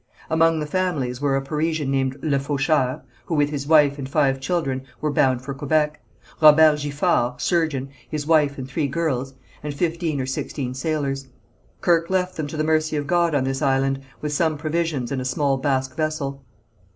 [0.31, 4.39] Among the families were a Parisian named Le Faucheur, who with his wife and five
[4.39, 6.01] children were bound for Quebec,
[6.41, 11.27] Robert Giffard, surgeon, his wife and three girls, and fifteen or sixteen sailors.
[11.81, 15.21] Kirke left them to the mercy of God on this island with some provisions and
[15.21, 16.43] a small Basque vessel.